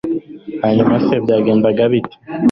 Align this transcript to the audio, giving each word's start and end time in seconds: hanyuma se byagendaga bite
hanyuma 0.63 0.95
se 1.05 1.13
byagendaga 1.23 1.83
bite 1.91 2.15